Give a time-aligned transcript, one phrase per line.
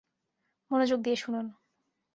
[0.71, 1.45] মনোযোগ দিয়ে শুনুন।